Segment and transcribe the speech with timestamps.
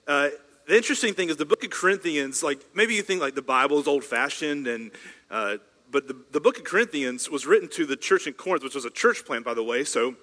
[0.07, 0.29] uh,
[0.67, 3.79] the interesting thing is the book of Corinthians, like maybe you think like the Bible
[3.79, 4.91] is old fashioned, and
[5.31, 5.57] uh,
[5.89, 8.83] but the, the book of Corinthians was written to the church in Corinth, which was
[8.83, 9.85] a church plant, by the way.
[9.85, 10.15] So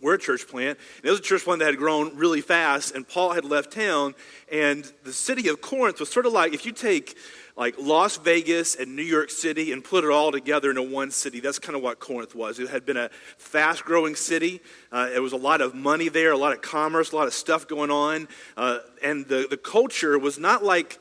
[0.00, 0.78] we're a church plant.
[0.98, 3.72] And it was a church plant that had grown really fast, and Paul had left
[3.72, 4.14] town.
[4.52, 7.16] And the city of Corinth was sort of like if you take
[7.56, 11.40] like Las Vegas and New York City and put it all together into one city.
[11.40, 12.58] That's kind of what Corinth was.
[12.58, 14.60] It had been a fast growing city.
[14.90, 17.34] Uh, there was a lot of money there, a lot of commerce, a lot of
[17.34, 18.28] stuff going on.
[18.56, 20.98] Uh, and the, the culture was not like,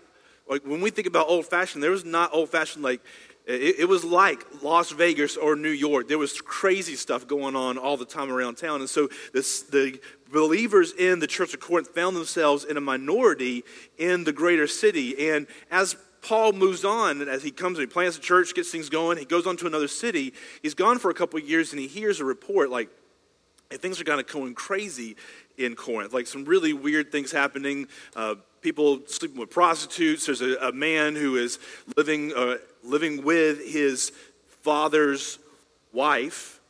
[0.48, 3.02] like when we think about old fashioned, there was not old fashioned like,
[3.46, 6.08] it, it, was like Las Vegas or New York.
[6.08, 8.80] There was crazy stuff going on all the time around town.
[8.80, 10.00] And so this, the
[10.32, 13.64] believers in the church of Corinth found themselves in a minority
[13.98, 15.30] in the greater city.
[15.30, 18.90] And as Paul moves on as he comes and he plants a church, gets things
[18.90, 20.34] going, he goes on to another city.
[20.62, 22.90] He's gone for a couple years and he hears a report like
[23.70, 25.16] hey, things are kind of going crazy
[25.58, 27.88] in Corinth, like some really weird things happening.
[28.16, 30.26] Uh, people sleeping with prostitutes.
[30.26, 31.60] There's a, a man who is
[31.98, 34.12] living, uh, living with his
[34.62, 35.40] father's
[35.92, 36.62] wife.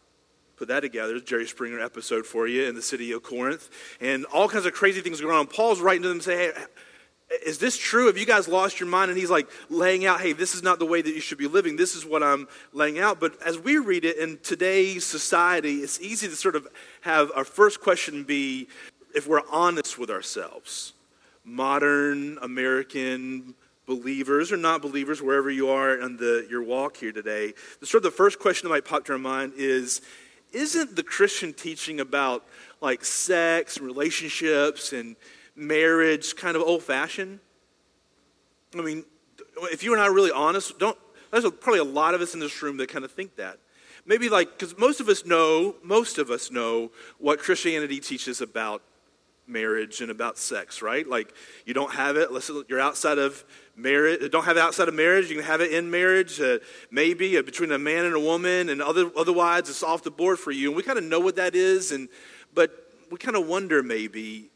[0.56, 3.70] Put that together, Jerry Springer episode for you in the city of Corinth.
[4.00, 5.48] And all kinds of crazy things going on.
[5.48, 6.64] Paul's writing to them saying, hey,
[7.46, 8.08] is this true?
[8.08, 9.10] Have you guys lost your mind?
[9.10, 11.48] And he's like laying out, hey, this is not the way that you should be
[11.48, 11.76] living.
[11.76, 13.20] This is what I'm laying out.
[13.20, 16.68] But as we read it in today's society, it's easy to sort of
[17.02, 18.68] have our first question be
[19.16, 20.94] if we're honest with ourselves.
[21.46, 23.54] Modern American
[23.86, 28.06] believers or not believers, wherever you are on the, your walk here today, the sort
[28.06, 30.02] of the first question that might pop to our mind is
[30.52, 32.46] Isn't the Christian teaching about
[32.82, 35.16] like sex and relationships and
[35.56, 37.40] marriage kind of old fashioned?
[38.76, 39.06] I mean,
[39.72, 40.98] if you and I are really honest, don't,
[41.32, 43.60] there's probably a lot of us in this room that kind of think that.
[44.06, 48.82] Maybe like, because most of us know, most of us know what Christianity teaches about
[49.48, 51.08] marriage and about sex, right?
[51.08, 51.34] Like,
[51.66, 53.44] you don't have it, unless you're outside of
[53.76, 56.60] marriage, don't have it outside of marriage, you can have it in marriage, uh,
[56.92, 60.40] maybe uh, between a man and a woman, and other, otherwise it's off the board
[60.40, 60.70] for you.
[60.70, 62.08] And we kind of know what that is, and,
[62.54, 62.72] but
[63.12, 64.50] we kind of wonder maybe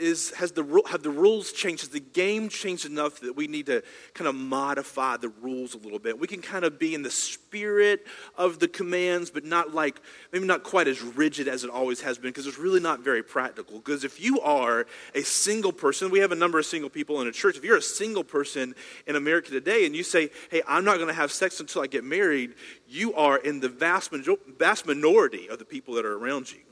[0.00, 1.82] is has the have the rules changed?
[1.82, 3.82] Has the game changed enough that we need to
[4.14, 6.18] kind of modify the rules a little bit?
[6.18, 8.06] We can kind of be in the spirit
[8.36, 10.00] of the commands, but not like
[10.32, 13.22] maybe not quite as rigid as it always has been, because it's really not very
[13.22, 13.78] practical.
[13.78, 17.28] Because if you are a single person, we have a number of single people in
[17.28, 17.56] a church.
[17.56, 18.74] If you're a single person
[19.06, 21.86] in America today, and you say, "Hey, I'm not going to have sex until I
[21.86, 22.54] get married,"
[22.86, 24.12] you are in the vast
[24.58, 26.65] vast minority of the people that are around you.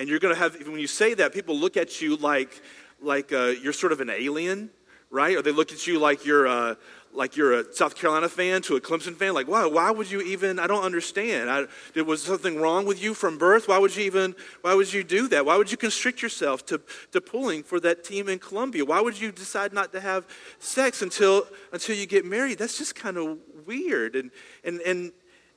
[0.00, 2.62] And you're going to have, when you say that, people look at you like,
[3.02, 4.70] like uh, you're sort of an alien,
[5.10, 5.36] right?
[5.36, 6.76] Or they look at you like you're, uh,
[7.12, 9.34] like you're a South Carolina fan to a Clemson fan.
[9.34, 11.50] Like, wow, why would you even, I don't understand.
[11.50, 13.68] I, there was something wrong with you from birth.
[13.68, 15.44] Why would you even, why would you do that?
[15.44, 16.80] Why would you constrict yourself to,
[17.12, 18.86] to pulling for that team in Columbia?
[18.86, 20.26] Why would you decide not to have
[20.60, 22.56] sex until, until you get married?
[22.56, 23.36] That's just kind of
[23.66, 24.16] weird.
[24.16, 24.30] And,
[24.64, 25.12] and, and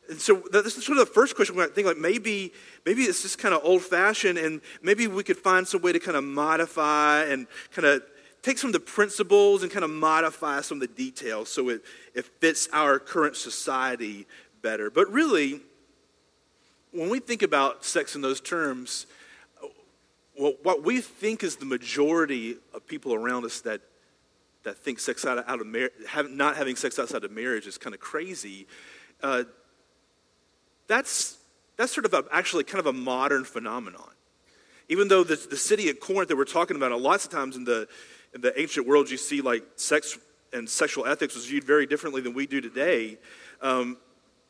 [0.09, 2.51] and so this is sort of the first question we think like maybe
[2.85, 5.99] maybe it's just kind of old fashioned and maybe we could find some way to
[5.99, 8.03] kind of modify and kind of
[8.41, 11.81] take some of the principles and kind of modify some of the details so it,
[12.13, 14.27] it fits our current society
[14.61, 14.89] better.
[14.89, 15.61] But really,
[16.91, 19.07] when we think about sex in those terms,
[20.37, 23.81] well, what we think is the majority of people around us that
[24.63, 27.67] that think sex out of, out of mar- have, not having sex outside of marriage
[27.67, 28.65] is kind of crazy.
[29.21, 29.43] Uh,
[30.87, 31.37] that's,
[31.77, 34.11] that's sort of a, actually kind of a modern phenomenon.
[34.89, 37.63] even though the, the city of Corinth that we're talking about, lots of times in
[37.63, 37.87] the,
[38.33, 40.17] in the ancient world, you see like sex
[40.51, 43.17] and sexual ethics was viewed very differently than we do today.
[43.61, 43.97] Um,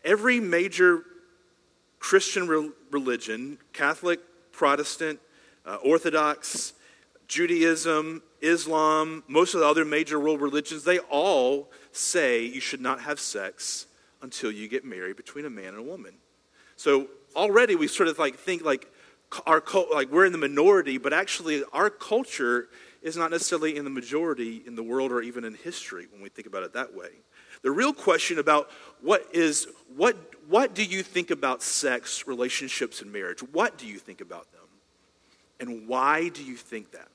[0.04, 1.04] every major
[2.00, 4.20] Christian re- religion, Catholic,
[4.52, 5.20] Protestant,
[5.66, 6.74] uh, Orthodox,
[7.28, 13.02] Judaism, Islam, most of the other major world religions, they all say you should not
[13.02, 13.88] have sex
[14.24, 16.14] until you get married between a man and a woman.
[16.76, 18.88] So already we sort of like think like
[19.46, 19.62] our
[19.94, 22.70] like we're in the minority, but actually our culture
[23.02, 26.30] is not necessarily in the majority in the world or even in history when we
[26.30, 27.10] think about it that way.
[27.62, 28.72] The real question about
[29.02, 30.18] what is what
[30.48, 33.42] what do you think about sex, relationships, and marriage?
[33.42, 34.62] What do you think about them?
[35.60, 37.08] And why do you think that?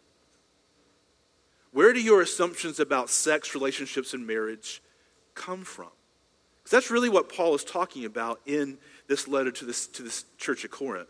[1.72, 4.82] Where do your assumptions about sex, relationships, and marriage
[5.34, 5.88] come from?
[6.70, 10.64] That's really what Paul is talking about in this letter to this, to this church
[10.64, 11.08] at Corinth.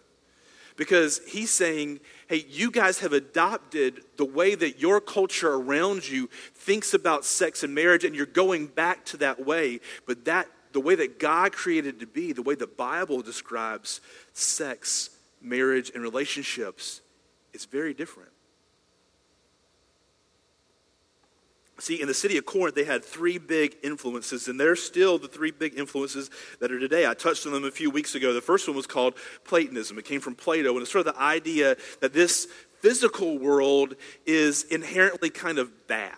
[0.76, 6.28] Because he's saying, hey, you guys have adopted the way that your culture around you
[6.54, 9.80] thinks about sex and marriage, and you're going back to that way.
[10.06, 14.00] But that the way that God created to be, the way the Bible describes
[14.34, 17.00] sex, marriage, and relationships,
[17.52, 18.30] is very different.
[21.80, 25.28] See, in the city of Corinth, they had three big influences, and they're still the
[25.28, 26.28] three big influences
[26.58, 27.06] that are today.
[27.06, 28.32] I touched on them a few weeks ago.
[28.32, 29.14] The first one was called
[29.44, 29.96] Platonism.
[29.96, 32.48] It came from Plato, and it's sort of the idea that this
[32.80, 33.94] physical world
[34.26, 36.12] is inherently kind of bad.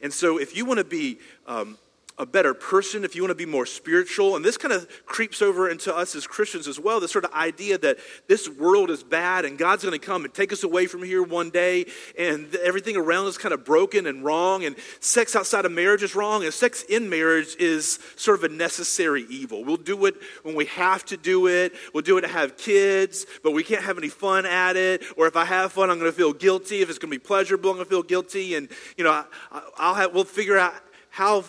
[0.00, 1.78] And so, if you want to be um,
[2.18, 4.36] a better person, if you want to be more spiritual.
[4.36, 7.32] And this kind of creeps over into us as Christians as well this sort of
[7.32, 7.98] idea that
[8.28, 11.22] this world is bad and God's going to come and take us away from here
[11.22, 11.86] one day
[12.18, 16.14] and everything around us kind of broken and wrong and sex outside of marriage is
[16.14, 19.64] wrong and sex in marriage is sort of a necessary evil.
[19.64, 21.72] We'll do it when we have to do it.
[21.94, 25.02] We'll do it to have kids, but we can't have any fun at it.
[25.16, 26.82] Or if I have fun, I'm going to feel guilty.
[26.82, 28.54] If it's going to be pleasurable, I'm going to feel guilty.
[28.54, 29.24] And, you know,
[29.78, 30.74] I'll have, we'll figure out
[31.10, 31.44] how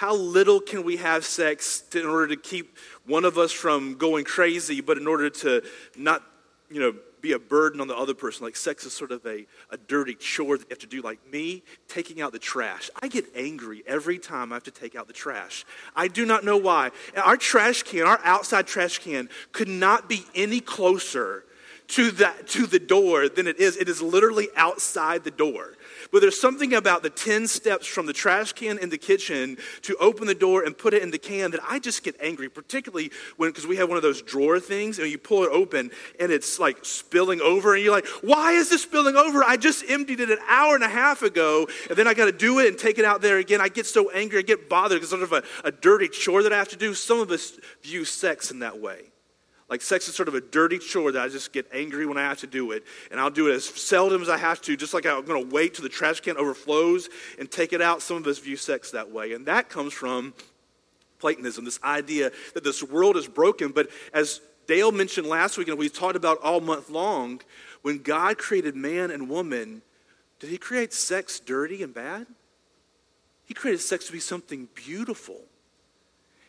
[0.00, 3.96] how little can we have sex to, in order to keep one of us from
[3.96, 5.62] going crazy, but in order to
[5.94, 6.22] not,
[6.70, 8.46] you know, be a burden on the other person.
[8.46, 11.02] Like sex is sort of a, a dirty chore that you have to do.
[11.02, 12.88] Like me taking out the trash.
[13.02, 15.66] I get angry every time I have to take out the trash.
[15.94, 16.92] I do not know why.
[17.14, 21.44] Our trash can, our outside trash can, could not be any closer
[21.88, 23.76] to, that, to the door than it is.
[23.76, 25.74] It is literally outside the door.
[26.12, 29.96] But there's something about the 10 steps from the trash can in the kitchen to
[29.96, 33.10] open the door and put it in the can that I just get angry, particularly
[33.36, 36.32] when, because we have one of those drawer things and you pull it open and
[36.32, 39.44] it's like spilling over and you're like, why is this spilling over?
[39.44, 42.32] I just emptied it an hour and a half ago and then I got to
[42.32, 43.60] do it and take it out there again.
[43.60, 46.42] I get so angry, I get bothered because it's sort of a, a dirty chore
[46.42, 46.94] that I have to do.
[46.94, 49.09] Some of us view sex in that way.
[49.70, 52.22] Like sex is sort of a dirty chore that I just get angry when I
[52.22, 52.82] have to do it.
[53.12, 55.54] And I'll do it as seldom as I have to, just like I'm going to
[55.54, 57.08] wait till the trash can overflows
[57.38, 58.02] and take it out.
[58.02, 59.32] Some of us view sex that way.
[59.32, 60.34] And that comes from
[61.20, 63.70] Platonism, this idea that this world is broken.
[63.70, 67.40] But as Dale mentioned last week, and we talked about all month long,
[67.82, 69.82] when God created man and woman,
[70.40, 72.26] did he create sex dirty and bad?
[73.44, 75.42] He created sex to be something beautiful.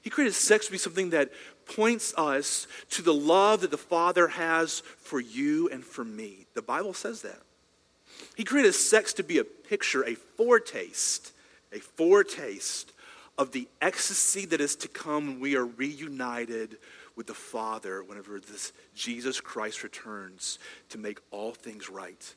[0.02, 1.32] He created sex to be something that
[1.66, 6.46] points us to the love that the Father has for you and for me.
[6.54, 7.40] The Bible says that.
[8.36, 11.32] He created sex to be a picture, a foretaste,
[11.72, 12.92] a foretaste
[13.38, 16.78] of the ecstasy that is to come when we are reunited
[17.16, 22.36] with the Father whenever this Jesus Christ returns to make all things right.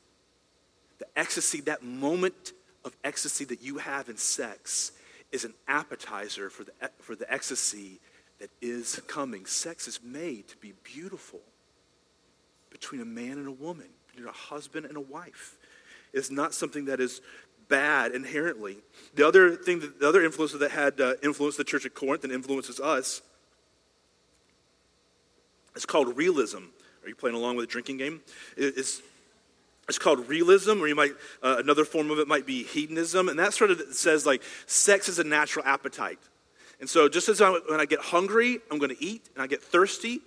[0.99, 2.53] The ecstasy, that moment
[2.85, 4.93] of ecstasy that you have in sex,
[5.35, 8.01] is an appetizer for the, for the ecstasy
[8.39, 9.45] that is coming.
[9.47, 11.41] Sex is made to be beautiful
[12.71, 15.57] between a man and a woman, between a husband and a wife.
[16.13, 17.21] It's not something that is
[17.69, 18.79] bad inherently.
[19.17, 22.23] The other thing, that, the other influence that had uh, influenced the church at Corinth
[22.23, 23.21] and influences us
[25.75, 26.65] is called realism.
[27.03, 28.21] Are you playing along with a drinking game?
[28.57, 29.03] It's,
[29.89, 31.13] it's called realism, or you might
[31.43, 35.09] uh, another form of it might be hedonism, and that sort of says like sex
[35.09, 36.19] is a natural appetite.
[36.81, 39.47] And so, just as I, when I get hungry, I'm going to eat, and I
[39.47, 40.21] get thirsty,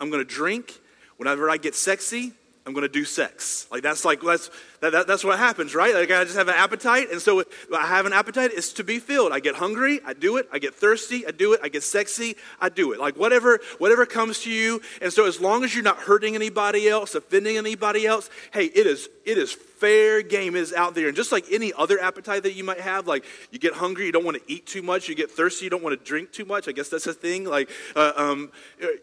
[0.00, 0.80] I'm going to drink.
[1.16, 2.32] Whenever I get sexy,
[2.68, 3.66] I'm going to do sex.
[3.70, 5.94] Like that's like that's that, that, that's what happens, right?
[5.94, 7.42] Like I just have an appetite, and so
[7.74, 8.50] I have an appetite.
[8.52, 9.32] It's to be filled.
[9.32, 10.46] I get hungry, I do it.
[10.52, 11.60] I get thirsty, I do it.
[11.62, 13.00] I get sexy, I do it.
[13.00, 14.82] Like whatever whatever comes to you.
[15.00, 18.86] And so as long as you're not hurting anybody else, offending anybody else, hey, it
[18.86, 20.56] is it is fair game.
[20.56, 21.06] It is out there.
[21.06, 24.12] And just like any other appetite that you might have, like you get hungry, you
[24.12, 25.06] don't want to eat too much.
[25.06, 26.66] You get thirsty, you don't want to drink too much.
[26.66, 27.44] I guess that's a thing.
[27.44, 28.50] Like uh, um,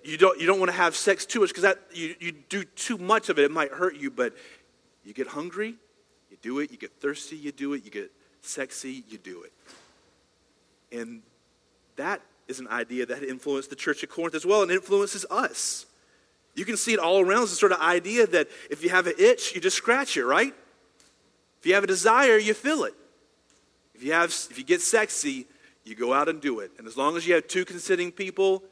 [0.03, 2.63] you don't you don't want to have sex too much because that you, you do
[2.63, 4.09] too much of it, it might hurt you.
[4.09, 4.35] But
[5.03, 5.75] you get hungry,
[6.31, 6.71] you do it.
[6.71, 7.85] You get thirsty, you do it.
[7.85, 9.53] You get sexy, you do it.
[10.91, 11.21] And
[11.97, 15.85] that is an idea that influenced the church of Corinth as well and influences us.
[16.55, 17.43] You can see it all around.
[17.43, 20.25] It's the sort of idea that if you have an itch, you just scratch it,
[20.25, 20.53] right?
[21.59, 22.93] If you have a desire, you feel it.
[23.93, 25.47] If you, have, if you get sexy,
[25.83, 26.71] you go out and do it.
[26.77, 28.63] And as long as you have two consenting people,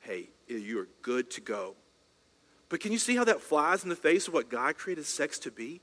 [0.00, 1.74] hey, you are good to go.
[2.68, 5.38] But can you see how that flies in the face of what God created sex
[5.40, 5.80] to be?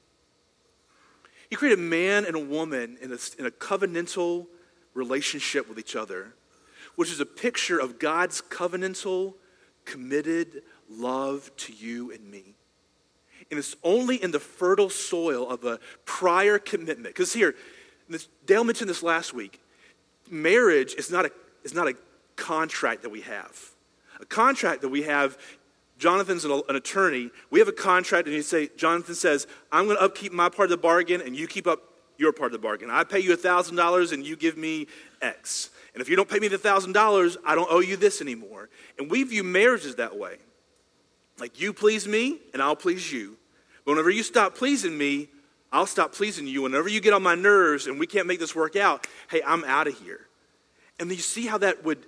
[1.49, 4.47] He created man and a woman in a, in a covenantal
[4.93, 6.33] relationship with each other,
[6.95, 9.35] which is a picture of God's covenantal,
[9.85, 12.55] committed love to you and me.
[13.49, 17.15] And it's only in the fertile soil of a prior commitment.
[17.15, 17.55] Because here,
[18.09, 19.61] this, Dale mentioned this last week.
[20.29, 21.31] Marriage is not, a,
[21.63, 21.93] is not a
[22.35, 23.57] contract that we have.
[24.19, 25.37] A contract that we have,
[25.97, 27.29] Jonathan's an, an attorney.
[27.49, 30.65] We have a contract, and you say, Jonathan says, I'm going to upkeep my part
[30.65, 31.81] of the bargain, and you keep up
[32.17, 32.89] your part of the bargain.
[32.89, 34.87] I pay you $1,000, and you give me
[35.21, 35.69] X.
[35.93, 38.69] And if you don't pay me the $1,000, I don't owe you this anymore.
[38.97, 40.37] And we view marriages that way.
[41.39, 43.37] Like you please me, and I'll please you.
[43.85, 45.29] But whenever you stop pleasing me,
[45.71, 46.63] I'll stop pleasing you.
[46.63, 49.63] Whenever you get on my nerves and we can't make this work out, hey, I'm
[49.65, 50.21] out of here.
[50.99, 52.05] And you see how that would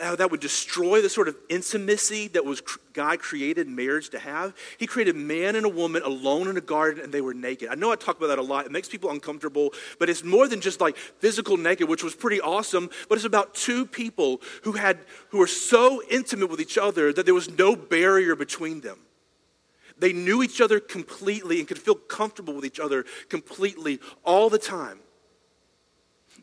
[0.00, 2.60] that would destroy the sort of intimacy that was
[2.92, 4.54] God created marriage to have.
[4.78, 7.68] He created man and a woman alone in a garden and they were naked.
[7.68, 8.66] I know I talk about that a lot.
[8.66, 12.40] It makes people uncomfortable, but it's more than just like physical naked, which was pretty
[12.40, 17.12] awesome, but it's about two people who had who were so intimate with each other
[17.12, 18.98] that there was no barrier between them.
[19.98, 24.58] They knew each other completely and could feel comfortable with each other completely all the
[24.58, 25.00] time.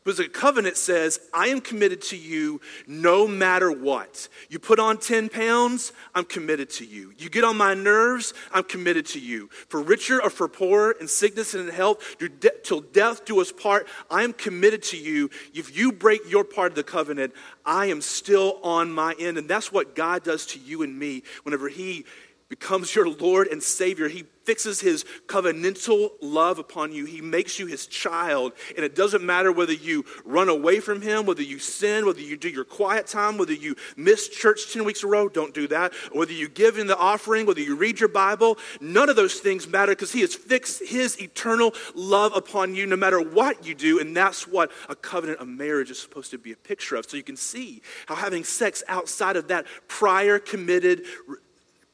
[0.03, 4.27] Because the covenant says, I am committed to you no matter what.
[4.49, 7.13] You put on 10 pounds, I'm committed to you.
[7.17, 9.49] You get on my nerves, I'm committed to you.
[9.69, 12.17] For richer or for poorer, in sickness and in health,
[12.63, 15.29] till death do us part, I am committed to you.
[15.53, 17.33] If you break your part of the covenant,
[17.65, 19.37] I am still on my end.
[19.37, 22.05] And that's what God does to you and me whenever He
[22.53, 24.07] becomes your Lord and Savior.
[24.07, 27.05] He fixes his covenantal love upon you.
[27.05, 28.53] He makes you his child.
[28.75, 32.37] And it doesn't matter whether you run away from him, whether you sin, whether you
[32.37, 35.67] do your quiet time, whether you miss church 10 weeks in a row, don't do
[35.69, 35.95] that.
[36.11, 39.67] Whether you give in the offering, whether you read your Bible, none of those things
[39.67, 43.99] matter because he has fixed his eternal love upon you no matter what you do.
[43.99, 47.09] And that's what a covenant of marriage is supposed to be a picture of.
[47.09, 51.05] So you can see how having sex outside of that prior committed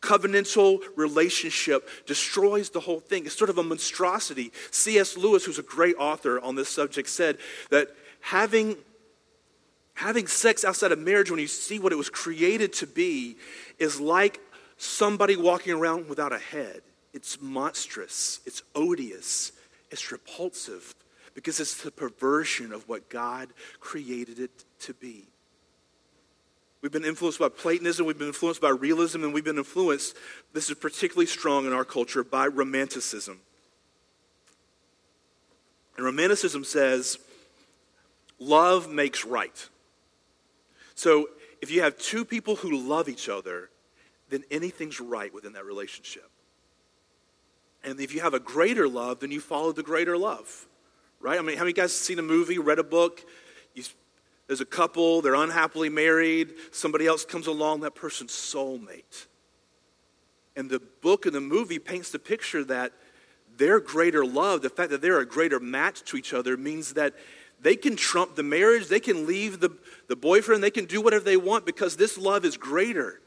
[0.02, 3.26] covenantal relationship destroys the whole thing.
[3.26, 4.52] It's sort of a monstrosity.
[4.72, 5.18] C.S.
[5.18, 7.38] Lewis, who's a great author on this subject, said
[7.70, 7.90] that
[8.22, 8.78] having,
[9.96, 13.38] having sex outside of marriage, when you see what it was created to be,
[13.78, 14.40] is like
[14.78, 16.82] somebody walking around without a head.
[17.14, 19.52] It's monstrous, it's odious,
[19.92, 20.94] it's repulsive
[21.34, 25.29] because it's the perversion of what God created it to be.
[26.82, 30.16] We've been influenced by Platonism, we've been influenced by realism, and we've been influenced,
[30.54, 33.42] this is particularly strong in our culture, by romanticism.
[35.98, 37.20] And romanticism says,
[38.40, 39.68] love makes right.
[40.96, 41.30] So
[41.62, 43.70] if you have two people who love each other,
[44.30, 46.30] then anything's right within that relationship.
[47.84, 50.68] And if you have a greater love, then you follow the greater love,
[51.20, 51.38] right?
[51.38, 53.26] I mean, how many guys seen a movie, read a book?
[53.74, 53.84] You
[54.50, 59.28] there's a couple, they're unhappily married, somebody else comes along, that person's soulmate.
[60.56, 62.92] And the book and the movie paints the picture that
[63.58, 67.14] their greater love, the fact that they're a greater match to each other, means that
[67.62, 69.70] they can trump the marriage, they can leave the,
[70.08, 73.22] the boyfriend, they can do whatever they want because this love is greater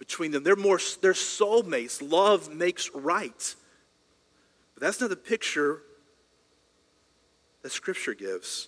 [0.00, 0.42] between them.
[0.42, 2.02] They're more they're soulmates.
[2.02, 3.54] Love makes right.
[4.74, 5.82] But that's not the picture
[7.62, 8.66] that Scripture gives.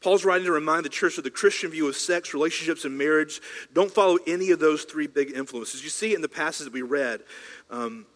[0.00, 3.40] Paul's writing to remind the church of the Christian view of sex, relationships, and marriage.
[3.74, 5.84] Don't follow any of those three big influences.
[5.84, 7.20] You see in the passage that we read.
[7.68, 8.06] Um,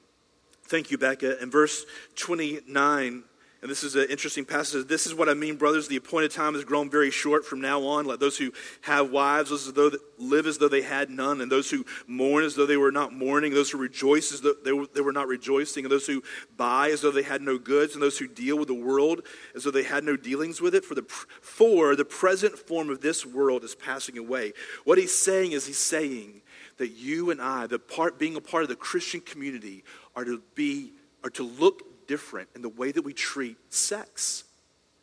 [0.65, 1.43] thank you, Becca.
[1.43, 1.85] In verse
[2.17, 3.25] 29,
[3.65, 4.89] and this is an interesting passage.
[4.89, 5.89] This is what I mean, brothers.
[5.89, 8.05] The appointed time has grown very short from now on.
[8.05, 8.53] Let those who
[8.83, 12.57] have wives as though live as though they had none, and those who mourn as
[12.57, 15.29] though they were not mourning, those who rejoice as though they were, they were not
[15.29, 16.23] rejoicing, and those who
[16.59, 19.23] buy as though they had no goods, and those who deal with the world
[19.55, 20.85] as though they had no dealings with it.
[20.85, 21.07] For the,
[21.41, 24.53] for the present form of this world is passing away.
[24.85, 26.43] What he's saying is he's saying
[26.77, 30.43] that you and I, the part being a part of the Christian community, are to
[30.55, 30.93] be
[31.23, 34.45] are to look different in the way that we treat sex,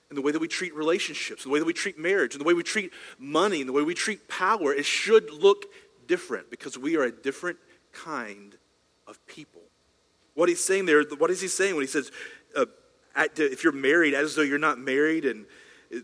[0.10, 2.40] in the way that we treat relationships, in the way that we treat marriage, in
[2.40, 4.74] the way we treat money, in the way we treat power.
[4.74, 5.66] It should look
[6.08, 7.58] different because we are a different
[7.94, 8.56] kind
[9.08, 9.62] of people.
[10.34, 12.12] What he's saying there, what is he saying when he says,
[12.56, 12.66] uh,
[13.16, 15.46] if you're married, as though you're not married, and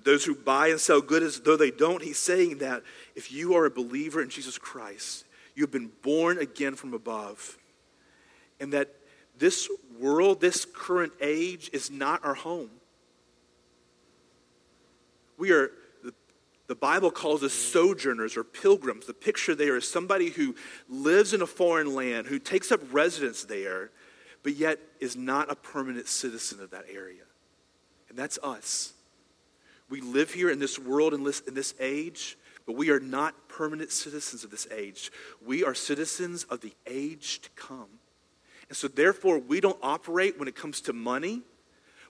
[0.03, 2.83] those who buy and sell good as though they don't, he's saying that
[3.15, 5.25] if you are a believer in Jesus Christ,
[5.55, 7.57] you've been born again from above,
[8.59, 8.93] and that
[9.39, 12.69] this world, this current age, is not our home.
[15.37, 15.71] We are,
[16.67, 19.05] the, Bible calls us sojourners or pilgrims.
[19.05, 20.55] The picture there is somebody who
[20.89, 23.91] lives in a foreign land, who takes up residence there,
[24.43, 27.23] but yet is not a permanent citizen of that area.
[28.09, 28.93] And that's us.
[29.89, 33.47] We live here in this world, in this, in this age, but we are not
[33.47, 35.11] permanent citizens of this age.
[35.45, 37.87] We are citizens of the age to come.
[38.69, 41.41] And so, therefore, we don't operate when it comes to money,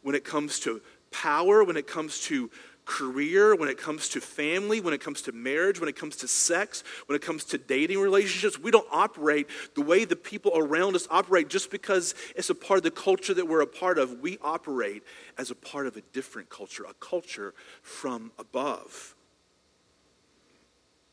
[0.02, 2.50] when it comes to power, when it comes to
[2.88, 6.28] career, when it comes to family, when it comes to marriage, when it comes to
[6.28, 8.58] sex, when it comes to dating relationships.
[8.58, 12.78] We don't operate the way the people around us operate just because it's a part
[12.78, 14.22] of the culture that we're a part of.
[14.22, 15.04] We operate
[15.38, 19.14] as a part of a different culture, a culture from above.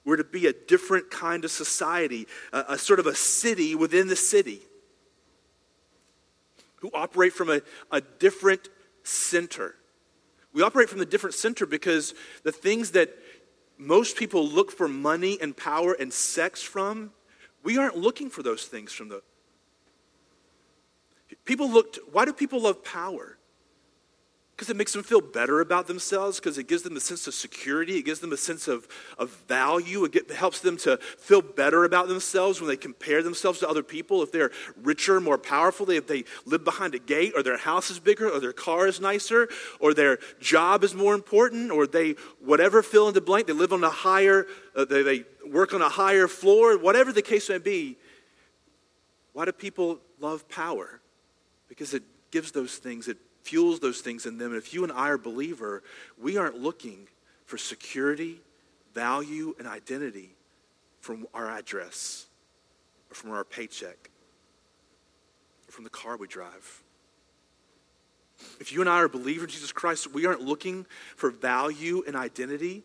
[0.04, 4.06] We're to be a different kind of society, a, a sort of a city within
[4.06, 4.60] the city
[6.84, 8.68] who operate from a, a different
[9.04, 9.74] center.
[10.52, 12.12] We operate from the different center because
[12.42, 13.08] the things that
[13.78, 17.10] most people look for money and power and sex from,
[17.62, 19.22] we aren't looking for those things from the.
[21.46, 23.38] People looked, why do people love power?
[24.54, 27.34] Because it makes them feel better about themselves, because it gives them a sense of
[27.34, 28.86] security, it gives them a sense of,
[29.18, 33.58] of value, it, get, helps them to feel better about themselves when they compare themselves
[33.58, 34.22] to other people.
[34.22, 37.98] If they're richer, more powerful, if they live behind a gate, or their house is
[37.98, 39.48] bigger, or their car is nicer,
[39.80, 43.72] or their job is more important, or they, whatever, fill in the blank, they live
[43.72, 44.46] on a higher,
[44.76, 47.98] uh, they, they work on a higher floor, whatever the case may be.
[49.32, 51.00] Why do people love power?
[51.68, 54.52] Because it gives those things, it fuels those things in them.
[54.52, 55.82] And if you and I are believer,
[56.20, 57.06] we aren't looking
[57.44, 58.40] for security,
[58.94, 60.30] value, and identity
[61.00, 62.26] from our address
[63.10, 64.10] or from our paycheck
[65.68, 66.82] or from the car we drive.
[68.58, 72.02] If you and I are a believer in Jesus Christ, we aren't looking for value
[72.06, 72.82] and identity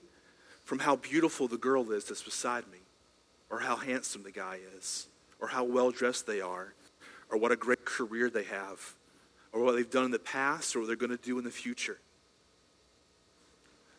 [0.66, 2.78] from how beautiful the girl is that's beside me,
[3.50, 5.08] or how handsome the guy is,
[5.40, 6.74] or how well dressed they are,
[7.32, 8.94] or what a great career they have
[9.52, 11.52] or what they've done in the past or what they're going to do in the
[11.52, 11.98] future.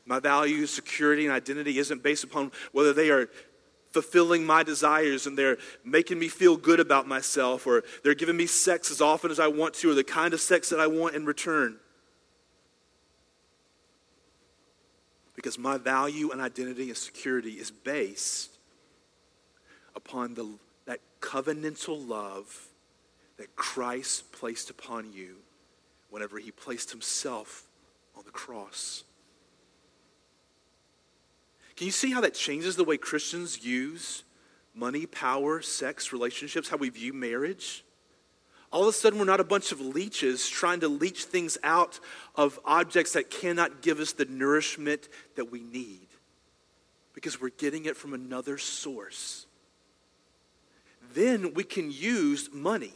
[0.06, 3.28] My value, security, and identity isn't based upon whether they are
[3.92, 8.46] fulfilling my desires and they're making me feel good about myself or they're giving me
[8.46, 11.14] sex as often as I want to or the kind of sex that I want
[11.16, 11.76] in return.
[15.34, 18.58] Because my value and identity and security is based
[19.96, 20.48] upon the,
[20.86, 22.69] that covenantal love
[23.40, 25.36] that Christ placed upon you
[26.10, 27.66] whenever he placed himself
[28.14, 29.02] on the cross.
[31.74, 34.24] Can you see how that changes the way Christians use
[34.74, 37.82] money, power, sex, relationships, how we view marriage?
[38.70, 41.98] All of a sudden, we're not a bunch of leeches trying to leech things out
[42.36, 46.08] of objects that cannot give us the nourishment that we need
[47.14, 49.46] because we're getting it from another source.
[51.14, 52.92] Then we can use money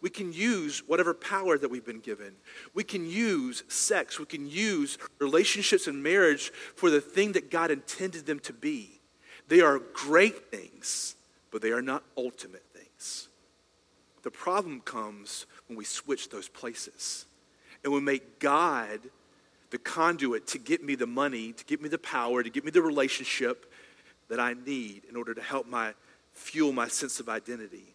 [0.00, 2.34] we can use whatever power that we've been given.
[2.74, 4.18] We can use sex.
[4.18, 9.00] We can use relationships and marriage for the thing that God intended them to be.
[9.48, 11.16] They are great things,
[11.50, 13.28] but they are not ultimate things.
[14.22, 17.26] The problem comes when we switch those places
[17.84, 19.00] and we make God
[19.70, 22.70] the conduit to get me the money, to get me the power, to get me
[22.70, 23.72] the relationship
[24.28, 25.94] that I need in order to help my
[26.32, 27.94] fuel my sense of identity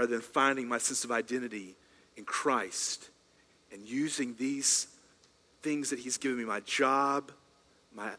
[0.00, 1.76] rather than finding my sense of identity
[2.16, 3.10] in Christ
[3.70, 4.86] and using these
[5.60, 7.30] things that He's given me my job,
[7.94, 8.12] my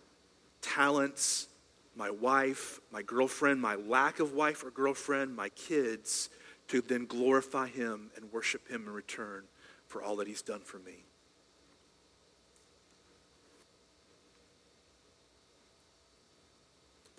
[0.62, 1.48] talents,
[1.96, 6.30] my wife, my girlfriend, my lack of wife or girlfriend, my kids
[6.67, 9.46] to then glorify Him and worship Him in return
[9.88, 11.06] for all that He's done for me.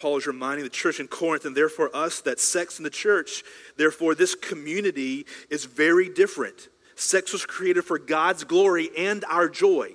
[0.02, 3.44] Paul is reminding the church in Corinth and therefore us that sex in the church,
[3.76, 6.70] therefore this community is very different.
[6.96, 9.92] Sex was created for God's glory and our joy,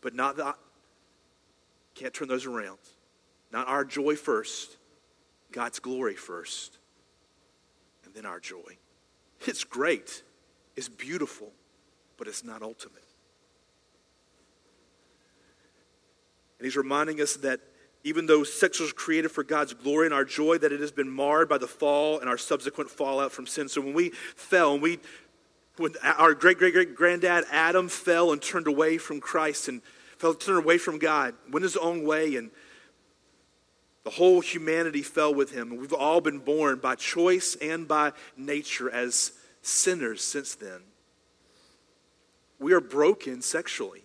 [0.00, 0.54] but not the.
[1.94, 2.78] Can't turn those around.
[3.52, 4.78] Not our joy first,
[5.52, 6.78] God's glory first,
[8.06, 8.78] and then our joy.
[9.46, 10.22] It's great,
[10.76, 11.52] it's beautiful,
[12.16, 13.04] but it's not ultimate.
[16.58, 17.60] And he's reminding us that
[18.02, 21.10] even though sex was created for God's glory and our joy, that it has been
[21.10, 23.68] marred by the fall and our subsequent fallout from sin.
[23.68, 24.98] So when we fell, and we,
[25.76, 29.82] when our great great great granddad Adam fell and turned away from Christ and
[30.18, 32.50] fell turned away from God, went his own way, and
[34.04, 35.72] the whole humanity fell with him.
[35.72, 40.80] And we've all been born by choice and by nature as sinners since then.
[42.58, 44.04] We are broken sexually.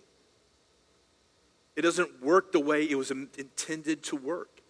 [1.76, 4.62] It doesn't work the way it was intended to work.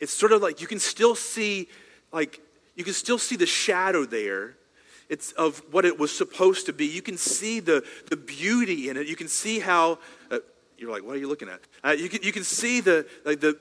[0.00, 1.68] It's sort of like you can still see,
[2.12, 2.40] like,
[2.76, 4.56] you can still see the shadow there.
[5.08, 6.86] It's of what it was supposed to be.
[6.86, 9.06] You can see the, the beauty in it.
[9.06, 9.98] You can see how,
[10.30, 10.38] uh,
[10.78, 11.60] you're like, what are you looking at?
[11.84, 13.58] Uh, you, can, you can see the, like the,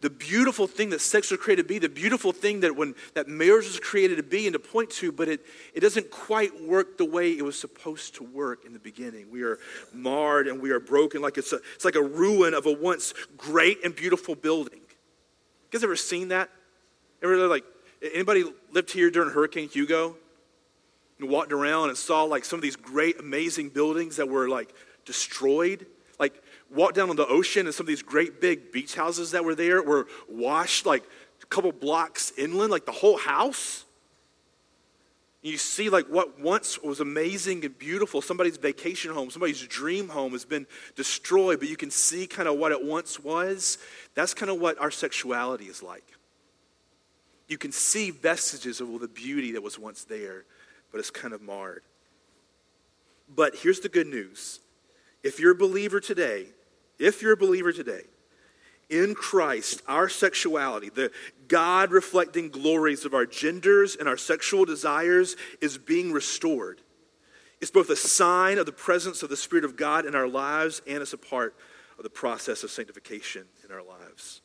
[0.00, 3.26] the beautiful thing that sex was created to be, the beautiful thing that when that
[3.26, 6.98] marriage was created to be and to point to, but it, it doesn't quite work
[6.98, 9.28] the way it was supposed to work in the beginning.
[9.28, 9.58] We are
[9.92, 13.12] marred and we are broken like it's a, it's like a ruin of a once
[13.36, 14.78] great and beautiful building.
[14.78, 16.48] You guys ever seen that?
[17.20, 17.64] Ever like
[18.00, 20.16] anybody lived here during Hurricane Hugo
[21.18, 24.72] and walked around and saw like some of these great, amazing buildings that were like
[25.04, 25.86] destroyed?
[26.20, 26.40] Like
[26.74, 29.54] walked down on the ocean and some of these great big beach houses that were
[29.54, 31.04] there were washed like
[31.42, 33.84] a couple blocks inland, like the whole house.
[35.40, 40.32] You see, like, what once was amazing and beautiful, somebody's vacation home, somebody's dream home
[40.32, 43.78] has been destroyed, but you can see kind of what it once was.
[44.14, 46.04] That's kind of what our sexuality is like.
[47.46, 50.44] You can see vestiges of all the beauty that was once there,
[50.90, 51.82] but it's kind of marred.
[53.34, 54.60] But here's the good news
[55.22, 56.46] if you're a believer today,
[56.98, 58.02] if you're a believer today,
[58.90, 61.10] in Christ, our sexuality, the
[61.46, 66.80] God reflecting glories of our genders and our sexual desires is being restored.
[67.60, 70.80] It's both a sign of the presence of the Spirit of God in our lives
[70.86, 71.54] and it's a part
[71.98, 74.40] of the process of sanctification in our lives.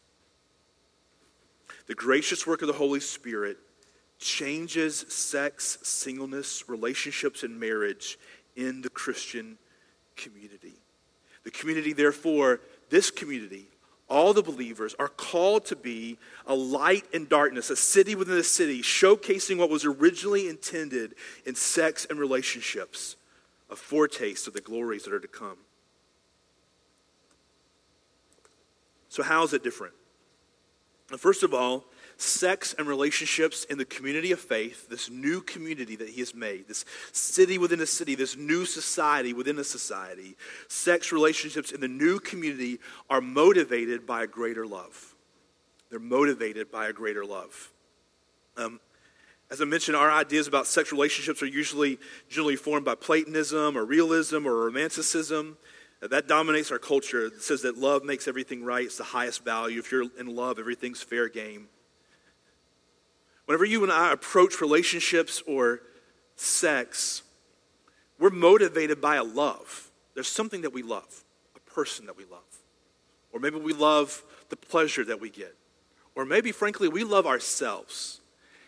[1.86, 3.58] The gracious work of the Holy Spirit
[4.18, 8.18] changes sex, singleness, relationships, and marriage
[8.56, 9.58] in the Christian
[10.16, 10.83] community.
[11.44, 13.68] The community, therefore, this community,
[14.10, 18.44] all the believers are called to be a light in darkness, a city within a
[18.44, 23.16] city, showcasing what was originally intended in sex and relationships,
[23.70, 25.58] a foretaste of the glories that are to come.
[29.10, 29.94] So, how is it different?
[31.18, 31.86] First of all,
[32.24, 36.68] sex and relationships in the community of faith, this new community that he has made,
[36.68, 40.36] this city within a city, this new society within a society,
[40.68, 45.16] sex relationships in the new community are motivated by a greater love.
[45.90, 47.72] They're motivated by a greater love.
[48.58, 48.80] Um,
[49.52, 53.86] as I mentioned, our ideas about sex relationships are usually generally formed by Platonism or
[53.86, 55.58] realism or romanticism.
[56.02, 57.28] That dominates our culture.
[57.28, 58.86] It says that love makes everything right.
[58.86, 59.80] It's the highest value.
[59.80, 61.68] If you're in love, everything's fair game.
[63.46, 65.82] Whenever you and I approach relationships or
[66.36, 67.24] sex,
[68.20, 69.92] we're motivated by a love.
[70.14, 71.24] There's something that we love,
[71.56, 72.42] a person that we love.
[73.32, 75.56] Or maybe we love the pleasure that we get.
[76.16, 78.22] Or maybe, frankly, we love ourselves.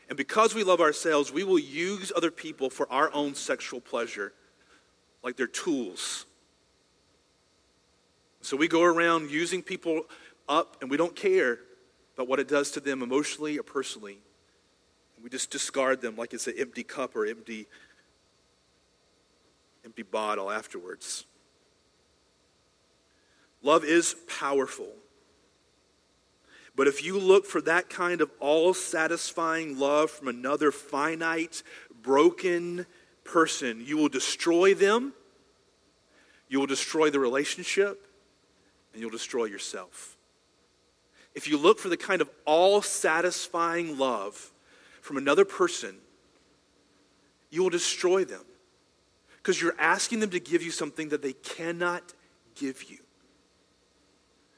[0.09, 4.33] And because we love ourselves, we will use other people for our own sexual pleasure
[5.23, 6.25] like they're tools.
[8.41, 10.03] So we go around using people
[10.47, 11.59] up and we don't care
[12.15, 14.19] about what it does to them emotionally or personally.
[15.25, 17.65] We just discard them like it's an empty cup or empty,
[19.83, 21.25] empty bottle afterwards.
[23.63, 24.91] Love is powerful.
[26.75, 31.63] But if you look for that kind of all satisfying love from another finite,
[32.03, 32.85] broken
[33.23, 35.11] person, you will destroy them,
[36.49, 38.05] you will destroy the relationship,
[38.93, 40.17] and you'll destroy yourself.
[41.33, 44.51] If you look for the kind of all satisfying love
[45.05, 45.95] from another person,
[47.51, 48.41] you will destroy them
[49.37, 52.01] because you're asking them to give you something that they cannot
[52.55, 52.97] give you.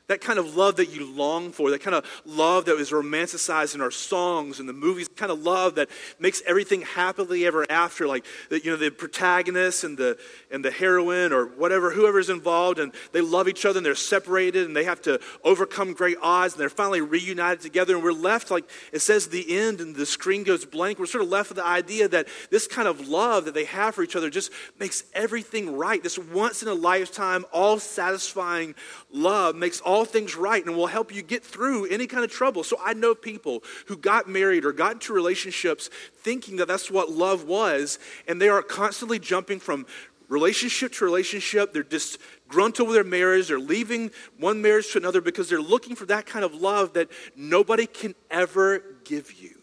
[0.08, 3.76] That kind of love that you long for, that kind of love that is romanticized
[3.76, 8.08] in our songs and the movies, kind of love that makes everything happily ever after,
[8.08, 10.18] like the, you know the protagonist and the
[10.50, 14.66] and the heroine or whatever, whoever's involved, and they love each other and they're separated
[14.66, 18.50] and they have to overcome great odds and they're finally reunited together and we're left
[18.50, 21.00] like it says the end and the screen goes blank.
[21.00, 23.96] We're sort of left with the idea that this kind of love that they have
[23.96, 26.02] for each other just makes everything right.
[26.02, 28.74] This once in a lifetime, all satisfying
[29.12, 32.32] love makes all all things right and will help you get through any kind of
[32.32, 32.64] trouble.
[32.64, 37.12] So I know people who got married or got into relationships thinking that that's what
[37.12, 39.88] love was, and they are constantly jumping from
[40.30, 41.74] relationship to relationship.
[41.74, 43.48] They're disgruntled with their marriage.
[43.48, 47.10] They're leaving one marriage to another because they're looking for that kind of love that
[47.36, 49.62] nobody can ever give you.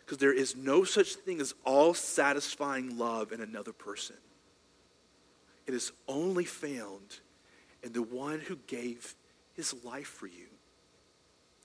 [0.00, 4.16] Because there is no such thing as all satisfying love in another person.
[5.66, 7.20] It is only found
[7.82, 9.14] in the one who gave
[9.54, 10.46] his life for you.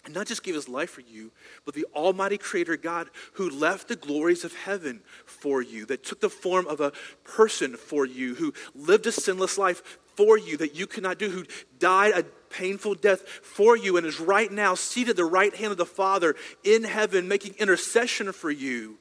[0.06, 1.32] And not just gave his life for you,
[1.66, 6.22] but the Almighty Creator God who left the glories of heaven for you, that took
[6.22, 6.94] the form of a
[7.26, 11.30] person for you, who lived a sinless life for you that you could not do,
[11.30, 11.46] who
[11.80, 15.72] died a painful death for you and is right now seated at the right hand
[15.72, 18.98] of the Father in heaven, making intercession for you.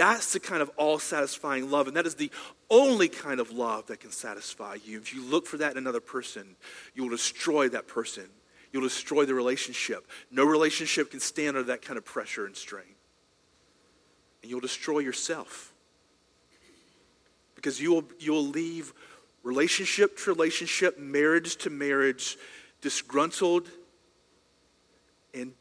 [0.00, 2.30] That's the kind of all satisfying love, and that is the
[2.70, 4.96] only kind of love that can satisfy you.
[4.96, 6.56] If you look for that in another person,
[6.94, 8.24] you will destroy that person.
[8.72, 10.06] You'll destroy the relationship.
[10.30, 12.94] No relationship can stand under that kind of pressure and strain.
[14.40, 15.74] And you'll destroy yourself.
[17.54, 18.94] Because you will, you will leave
[19.42, 22.38] relationship to relationship, marriage to marriage,
[22.80, 23.68] disgruntled
[25.34, 25.52] and,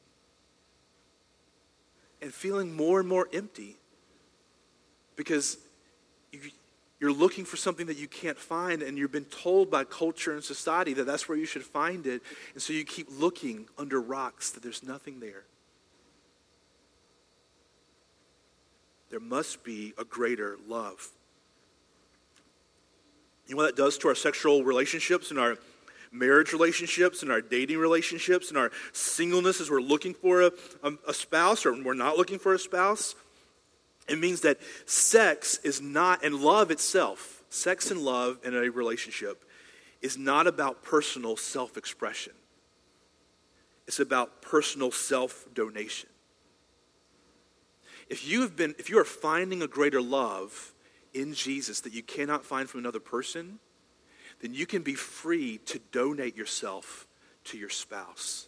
[2.21, 3.75] and feeling more and more empty
[5.19, 5.58] because
[6.32, 6.39] you,
[7.01, 10.41] you're looking for something that you can't find and you've been told by culture and
[10.41, 12.21] society that that's where you should find it
[12.53, 15.43] and so you keep looking under rocks that there's nothing there.
[19.10, 21.10] There must be a greater love.
[23.45, 25.58] You know what that does to our sexual relationships and our
[26.13, 30.51] marriage relationships and our dating relationships and our singleness as we're looking for a,
[30.82, 33.15] a, a spouse or we're not looking for a spouse
[34.10, 39.45] it means that sex is not, and love itself, sex and love in a relationship,
[40.02, 42.34] is not about personal self expression.
[43.88, 46.10] It's about personal self donation.
[48.10, 50.74] If you have been, if you are finding a greater love
[51.13, 53.60] in Jesus that you cannot find from another person,
[54.41, 57.08] then you can be free to donate yourself
[57.45, 58.48] to your spouse.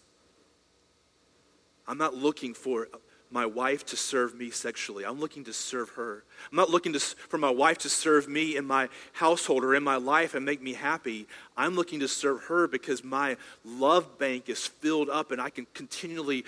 [1.88, 2.88] I'm not looking for
[3.32, 5.06] my wife to serve me sexually.
[5.06, 6.24] I'm looking to serve her.
[6.52, 9.84] I'm not looking to, for my wife to serve me in my household or in
[9.84, 11.28] my life and make me happy.
[11.56, 15.66] I'm looking to serve her because my love bank is filled up and I can
[15.74, 16.46] continually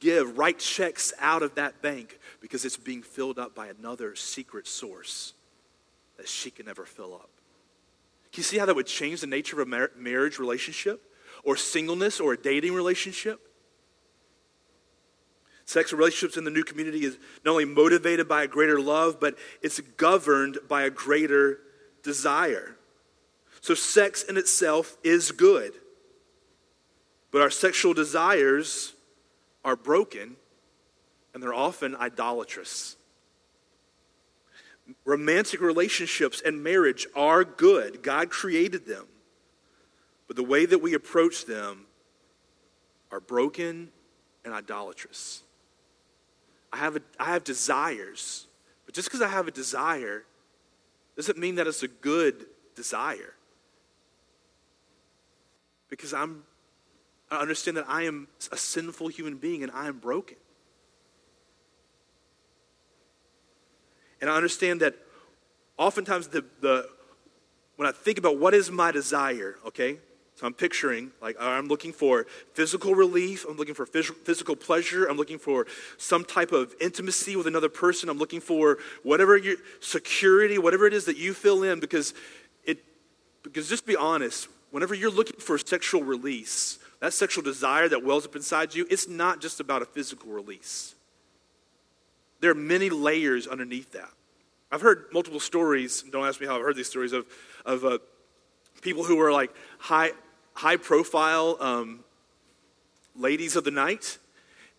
[0.00, 4.66] give, write checks out of that bank because it's being filled up by another secret
[4.66, 5.32] source
[6.16, 7.30] that she can never fill up.
[8.32, 11.02] Can you see how that would change the nature of a mar- marriage relationship
[11.44, 13.40] or singleness or a dating relationship?
[15.66, 19.36] Sex relationships in the new community is not only motivated by a greater love, but
[19.62, 21.58] it's governed by a greater
[22.04, 22.76] desire.
[23.60, 25.72] So, sex in itself is good,
[27.32, 28.92] but our sexual desires
[29.64, 30.36] are broken
[31.34, 32.94] and they're often idolatrous.
[35.04, 39.06] Romantic relationships and marriage are good, God created them,
[40.28, 41.86] but the way that we approach them
[43.10, 43.90] are broken
[44.44, 45.42] and idolatrous.
[46.76, 48.46] I have, a, I have desires.
[48.84, 50.24] But just because I have a desire
[51.16, 53.32] doesn't mean that it's a good desire.
[55.88, 56.44] Because I'm,
[57.30, 60.36] I understand that I am a sinful human being and I am broken.
[64.20, 64.96] And I understand that
[65.78, 66.88] oftentimes the, the
[67.76, 69.98] when I think about what is my desire, okay,
[70.36, 73.46] so I'm picturing, like, I'm looking for physical relief.
[73.48, 75.06] I'm looking for physical pleasure.
[75.06, 78.10] I'm looking for some type of intimacy with another person.
[78.10, 82.12] I'm looking for whatever your security, whatever it is that you fill in, because
[82.64, 82.84] it,
[83.42, 88.26] because just be honest, whenever you're looking for sexual release, that sexual desire that wells
[88.26, 90.94] up inside you, it's not just about a physical release.
[92.40, 94.10] There are many layers underneath that.
[94.70, 97.24] I've heard multiple stories, don't ask me how I've heard these stories, of,
[97.64, 97.98] of uh,
[98.82, 100.10] people who were like high,
[100.56, 102.00] high profile um,
[103.14, 104.18] ladies of the night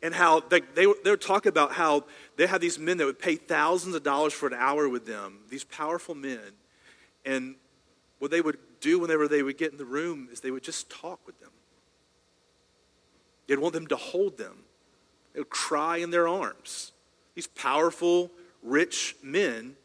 [0.02, 2.04] and how they, they, they would talk about how
[2.36, 5.40] they had these men that would pay thousands of dollars for an hour with them,
[5.50, 6.40] these powerful men.
[7.26, 7.56] And
[8.20, 10.90] what they would do whenever they would get in the room is they would just
[10.90, 11.52] talk with them.
[13.48, 14.64] They'd want them to hold them.
[15.34, 16.92] They would cry in their arms.
[17.36, 18.32] These powerful,
[18.64, 19.76] rich men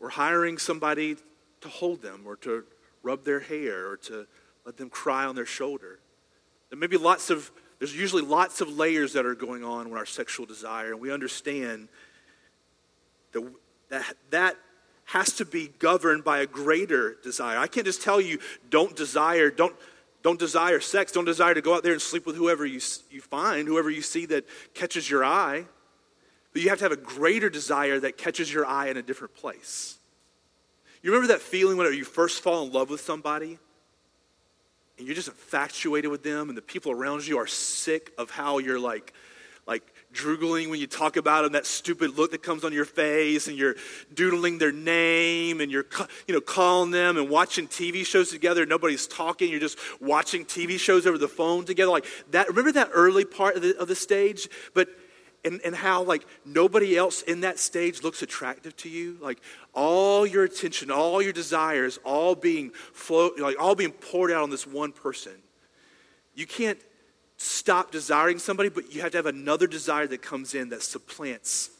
[0.00, 1.16] were hiring somebody
[1.60, 2.64] to hold them or to
[3.04, 4.26] rub their hair or to
[4.64, 5.98] let them cry on their shoulder.
[6.70, 9.98] There may be lots of, there's usually lots of layers that are going on with
[9.98, 11.88] our sexual desire, and we understand
[13.32, 13.44] that
[13.92, 14.56] that, that
[15.04, 17.58] has to be governed by a greater desire.
[17.58, 18.38] I can't just tell you,
[18.70, 19.76] don't desire, don't,
[20.22, 23.20] don't desire sex, don't desire to go out there and sleep with whoever you, you
[23.20, 25.66] find, whoever you see that catches your eye.
[26.52, 29.34] But you have to have a greater desire that catches your eye in a different
[29.34, 29.98] place.
[31.02, 33.58] You remember that feeling whenever you first fall in love with somebody?
[34.98, 38.58] And you're just infatuated with them, and the people around you are sick of how
[38.58, 39.12] you're like,
[39.66, 43.48] like droogling when you talk about them, that stupid look that comes on your face,
[43.48, 43.76] and you're
[44.14, 45.86] doodling their name, and you're
[46.26, 48.66] you know calling them and watching TV shows together.
[48.66, 49.50] Nobody's talking.
[49.50, 52.48] You're just watching TV shows over the phone together, like that.
[52.48, 54.88] Remember that early part of the, of the stage, but.
[55.44, 59.40] And, and how like nobody else in that stage looks attractive to you like
[59.74, 64.50] all your attention all your desires all being flow, like all being poured out on
[64.50, 65.32] this one person
[66.34, 66.78] you can't
[67.36, 71.70] stop desiring somebody, but you have to have another desire that comes in that supplants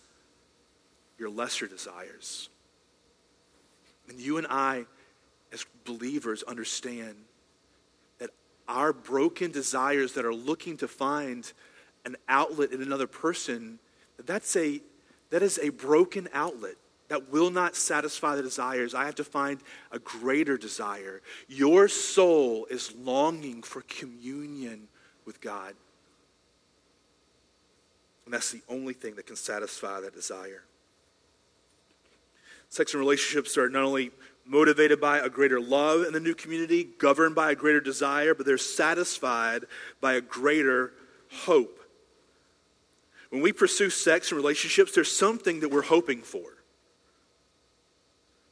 [1.18, 2.48] your lesser desires.
[4.08, 4.86] And you and I,
[5.52, 7.14] as believers, understand
[8.18, 8.30] that
[8.68, 11.50] our broken desires that are looking to find
[12.04, 13.78] an outlet in another person,
[14.24, 14.80] that's a,
[15.30, 16.74] that is a broken outlet
[17.08, 18.94] that will not satisfy the desires.
[18.94, 19.60] I have to find
[19.90, 21.20] a greater desire.
[21.46, 24.88] Your soul is longing for communion
[25.26, 25.74] with God.
[28.24, 30.62] And that's the only thing that can satisfy that desire.
[32.70, 34.10] Sex and relationships are not only
[34.46, 38.46] motivated by a greater love in the new community, governed by a greater desire, but
[38.46, 39.64] they're satisfied
[40.00, 40.94] by a greater
[41.30, 41.78] hope.
[43.32, 46.42] When we pursue sex and relationships, there's something that we're hoping for.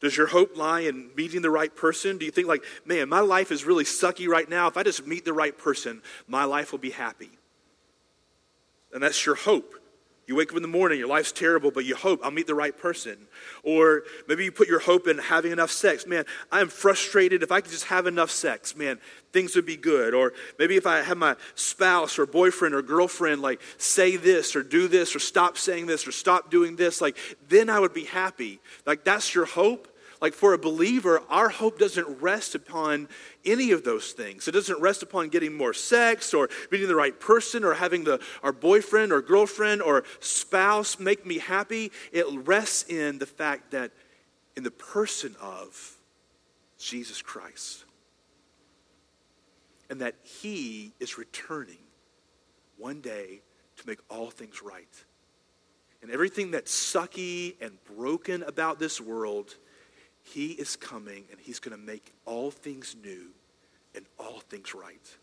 [0.01, 2.16] Does your hope lie in meeting the right person?
[2.16, 4.69] Do you think, like, man, my life is really sucky right now.
[4.69, 7.29] If I just meet the right person, my life will be happy?
[8.95, 9.75] And that's your hope.
[10.31, 12.55] You wake up in the morning, your life's terrible, but you hope I'll meet the
[12.55, 13.16] right person.
[13.64, 16.07] Or maybe you put your hope in having enough sex.
[16.07, 17.43] Man, I'm frustrated.
[17.43, 19.01] If I could just have enough sex, man,
[19.33, 20.14] things would be good.
[20.14, 24.62] Or maybe if I had my spouse or boyfriend or girlfriend like say this or
[24.62, 27.16] do this or stop saying this or stop doing this, like
[27.49, 28.61] then I would be happy.
[28.87, 29.88] Like that's your hope.
[30.21, 33.09] Like for a believer, our hope doesn't rest upon
[33.45, 34.47] any of those things.
[34.47, 38.21] It doesn't rest upon getting more sex or meeting the right person or having the,
[38.43, 41.91] our boyfriend or girlfriend or spouse make me happy.
[42.13, 43.93] It rests in the fact that
[44.57, 45.97] in the person of
[46.79, 47.85] Jesus Christ.
[49.89, 51.79] And that he is returning
[52.77, 53.41] one day
[53.79, 54.87] to make all things right.
[56.03, 59.57] And everything that's sucky and broken about this world
[60.23, 63.29] he is coming and he's going to make all things new
[63.95, 65.17] and all things right.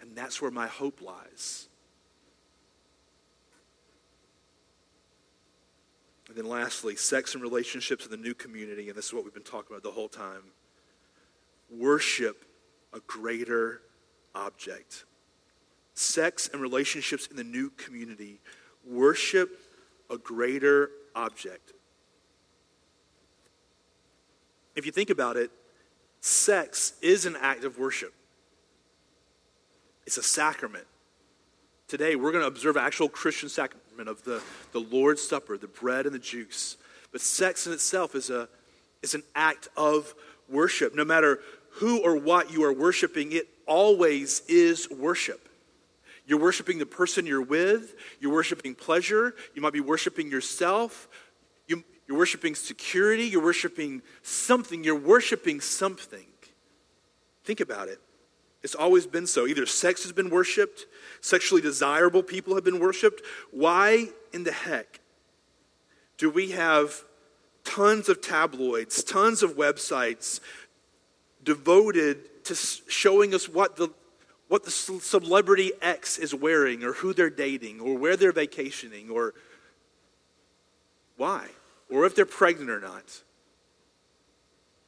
[0.00, 1.68] And that's where my hope lies.
[6.28, 9.34] And then lastly, sex and relationships in the new community, and this is what we've
[9.34, 10.42] been talking about the whole time.
[11.70, 12.44] Worship
[12.92, 13.80] a greater
[14.34, 15.04] object.
[15.94, 18.40] Sex and relationships in the new community.
[18.86, 19.58] Worship
[20.10, 21.72] a greater object.
[24.78, 25.50] If you think about it,
[26.20, 28.14] sex is an act of worship,
[30.06, 30.86] it's a sacrament.
[31.88, 36.04] Today, we're going to observe actual Christian sacrament of the, the Lord's Supper, the bread
[36.06, 36.76] and the juice.
[37.12, 38.46] But sex in itself is, a,
[39.02, 40.14] is an act of
[40.50, 40.94] worship.
[40.94, 41.40] No matter
[41.72, 45.48] who or what you are worshiping, it always is worship.
[46.26, 51.08] You're worshiping the person you're with, you're worshiping pleasure, you might be worshiping yourself,
[52.08, 53.24] you're worshiping security.
[53.24, 54.82] You're worshiping something.
[54.82, 56.24] You're worshiping something.
[57.44, 58.00] Think about it.
[58.62, 59.46] It's always been so.
[59.46, 60.86] Either sex has been worshiped,
[61.20, 63.22] sexually desirable people have been worshiped.
[63.50, 65.00] Why in the heck
[66.16, 67.04] do we have
[67.62, 70.40] tons of tabloids, tons of websites
[71.44, 73.90] devoted to showing us what the
[74.48, 79.34] what the celebrity X is wearing or who they're dating or where they're vacationing or
[81.18, 81.48] why?
[81.90, 83.22] Or if they're pregnant or not.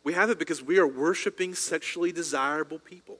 [0.02, 3.18] We have it because we are worshiping sexually desirable people.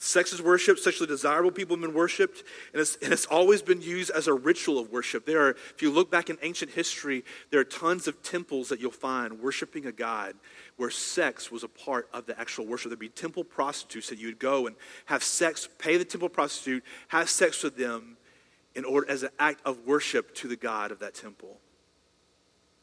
[0.00, 3.82] Sex is worshiped, sexually desirable people have been worshiped, and it's, and it's always been
[3.82, 5.26] used as a ritual of worship.
[5.26, 8.78] There are, if you look back in ancient history, there are tons of temples that
[8.78, 10.36] you'll find worshiping a god
[10.76, 12.90] where sex was a part of the actual worship.
[12.90, 16.84] There'd be temple prostitutes that you would go and have sex, pay the temple prostitute,
[17.08, 18.17] have sex with them,
[18.78, 21.58] in order as an act of worship to the God of that temple.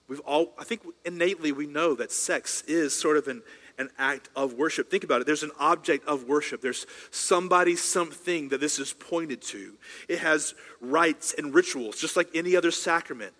[0.09, 3.41] We've all, I think innately we know that sex is sort of an,
[3.77, 4.91] an act of worship.
[4.91, 5.25] Think about it.
[5.25, 6.61] There's an object of worship.
[6.61, 9.77] There's somebody, something that this is pointed to.
[10.09, 13.31] It has rites and rituals, just like any other sacrament,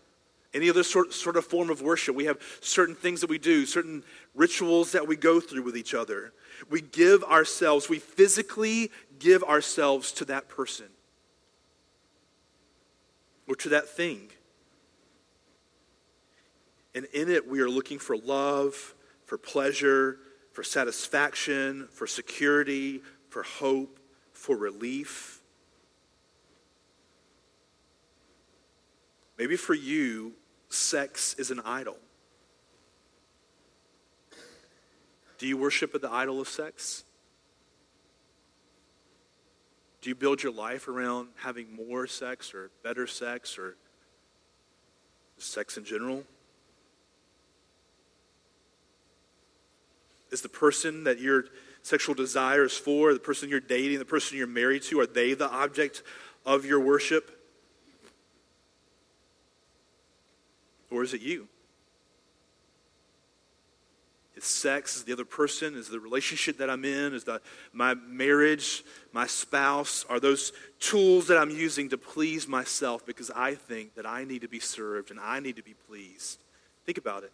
[0.54, 2.16] any other sort, sort of form of worship.
[2.16, 4.02] We have certain things that we do, certain
[4.34, 6.32] rituals that we go through with each other.
[6.70, 10.86] We give ourselves, we physically give ourselves to that person
[13.48, 14.30] or to that thing.
[16.94, 20.20] And in it, we are looking for love, for pleasure,
[20.54, 24.00] for satisfaction, for security, for hope,
[24.32, 25.42] for relief.
[29.38, 30.34] Maybe for you,
[30.70, 31.98] sex is an idol.
[35.38, 37.04] Do you worship at the idol of sex?
[40.06, 43.76] Do you build your life around having more sex or better sex or
[45.40, 46.24] sex in general?
[50.30, 51.46] Is the person that your
[51.82, 55.34] sexual desire is for, the person you're dating, the person you're married to, are they
[55.34, 56.04] the object
[56.46, 57.42] of your worship?
[60.92, 61.48] Or is it you?
[64.46, 67.42] Sex, is the other person, is the relationship that I'm in, is the,
[67.74, 73.56] my marriage, my spouse, are those tools that I'm using to please myself because I
[73.56, 76.40] think that I need to be served and I need to be pleased?
[76.86, 77.32] Think about it.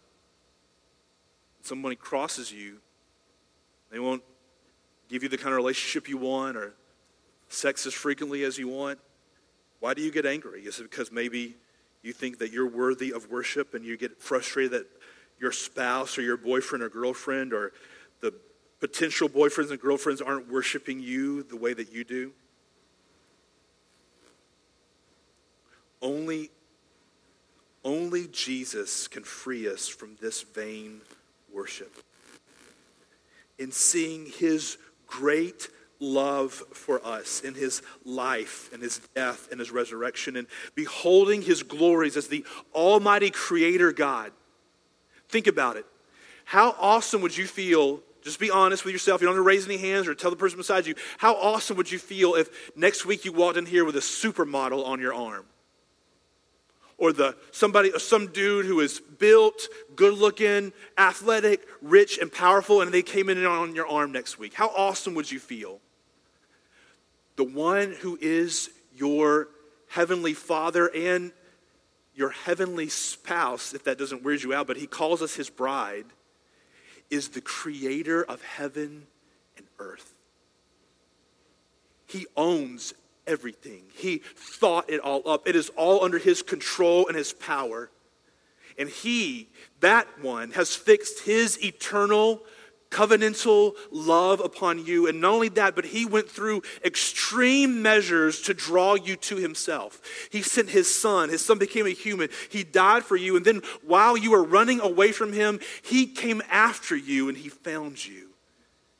[1.62, 2.78] Somebody crosses you,
[3.90, 4.22] they won't
[5.08, 6.72] give you the kind of relationship you want or
[7.48, 8.98] sex as frequently as you want.
[9.80, 10.62] Why do you get angry?
[10.62, 11.56] Is it because maybe
[12.02, 14.86] you think that you're worthy of worship and you get frustrated that
[15.42, 17.72] your spouse or your boyfriend or girlfriend or
[18.20, 18.32] the
[18.80, 22.32] potential boyfriends and girlfriends aren't worshiping you the way that you do?
[26.00, 26.50] Only,
[27.84, 31.00] only Jesus can free us from this vain
[31.52, 31.94] worship.
[33.58, 35.68] In seeing his great
[36.00, 41.62] love for us in his life and his death and his resurrection and beholding his
[41.62, 44.32] glories as the almighty creator God
[45.32, 45.86] Think about it.
[46.44, 48.00] How awesome would you feel?
[48.22, 49.20] Just be honest with yourself.
[49.20, 50.94] You don't have to raise any hands or tell the person beside you.
[51.16, 54.86] How awesome would you feel if next week you walked in here with a supermodel
[54.86, 55.46] on your arm?
[56.98, 59.66] Or the somebody, or some dude who is built,
[59.96, 64.54] good looking, athletic, rich, and powerful, and they came in on your arm next week.
[64.54, 65.80] How awesome would you feel?
[67.36, 69.48] The one who is your
[69.88, 71.32] heavenly father and
[72.14, 76.06] your heavenly spouse, if that doesn't weird you out, but he calls us his bride,
[77.10, 79.06] is the creator of heaven
[79.56, 80.14] and earth.
[82.06, 82.94] He owns
[83.26, 83.84] everything.
[83.94, 85.48] He thought it all up.
[85.48, 87.90] It is all under his control and his power.
[88.78, 89.48] And he,
[89.80, 92.42] that one, has fixed his eternal
[92.92, 95.08] covenantal love upon you.
[95.08, 100.00] And not only that, but he went through extreme measures to draw you to himself.
[100.30, 101.30] He sent his son.
[101.30, 102.28] His son became a human.
[102.50, 103.36] He died for you.
[103.36, 107.48] And then while you were running away from him, he came after you and he
[107.48, 108.28] found you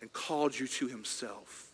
[0.01, 1.68] and called you to himself.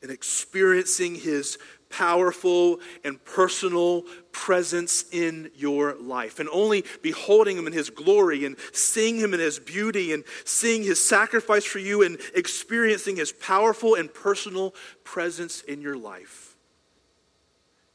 [0.00, 1.58] And experiencing his
[1.90, 6.38] powerful and personal presence in your life.
[6.38, 10.82] And only beholding him in his glory and seeing him in his beauty and seeing
[10.82, 14.74] his sacrifice for you and experiencing his powerful and personal
[15.04, 16.48] presence in your life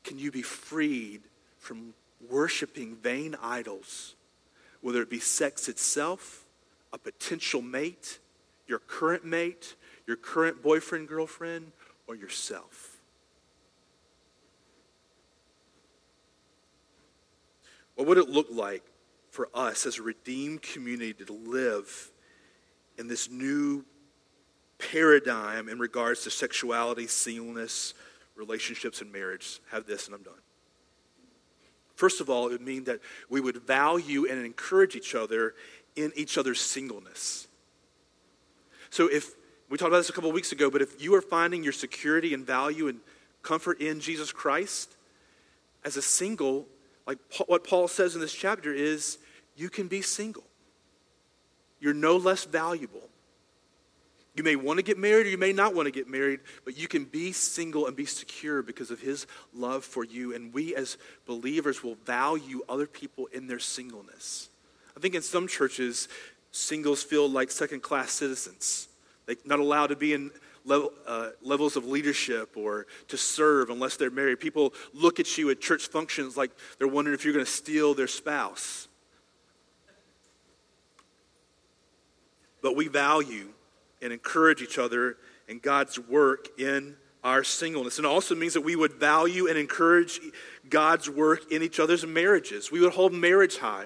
[0.03, 1.21] can you be freed
[1.57, 1.93] from
[2.29, 4.15] worshiping vain idols,
[4.81, 6.45] whether it be sex itself,
[6.91, 8.19] a potential mate,
[8.67, 9.75] your current mate,
[10.05, 11.71] your current boyfriend, girlfriend,
[12.07, 12.92] or yourself.
[17.95, 18.83] What would it look like
[19.29, 22.11] for us as a redeemed community to live
[22.97, 23.85] in this new
[24.77, 27.93] paradigm in regards to sexuality, singleness,
[28.35, 29.59] relationships, and marriage?
[29.71, 30.33] Have this, and I'm done.
[31.95, 35.53] First of all, it would mean that we would value and encourage each other
[35.95, 37.47] in each other's singleness.
[38.89, 39.35] So, if
[39.69, 42.33] we talked about this a couple weeks ago, but if you are finding your security
[42.33, 42.99] and value and
[43.41, 44.95] comfort in Jesus Christ,
[45.83, 46.67] as a single,
[47.05, 49.17] like what Paul says in this chapter is
[49.55, 50.43] you can be single.
[51.79, 53.09] You're no less valuable.
[54.35, 56.75] You may want to get married or you may not want to get married, but
[56.75, 60.33] you can be single and be secure because of his love for you.
[60.33, 60.97] And we as
[61.27, 64.49] believers will value other people in their singleness.
[64.97, 66.07] I think in some churches,
[66.51, 68.87] singles feel like second class citizens.
[69.27, 70.31] They're not allowed to be in
[70.65, 74.39] level, uh, levels of leadership or to serve unless they're married.
[74.39, 77.93] People look at you at church functions like they're wondering if you're going to steal
[77.93, 78.87] their spouse.
[82.61, 83.49] But we value
[84.01, 85.17] and encourage each other
[85.49, 87.97] and God's work in our singleness.
[87.97, 90.19] And it also means that we would value and encourage
[90.69, 92.71] God's work in each other's marriages.
[92.71, 93.85] We would hold marriage high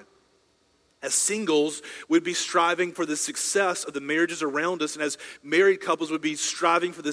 [1.02, 5.16] as singles would be striving for the success of the marriages around us, and as
[5.42, 7.12] married couples would be striving for the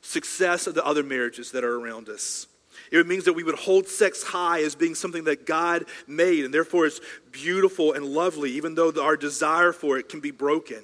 [0.00, 2.46] success of the other marriages that are around us.
[2.90, 6.54] It means that we would hold sex high as being something that God made, and
[6.54, 7.00] therefore it's
[7.32, 10.82] beautiful and lovely, even though our desire for it can be broken.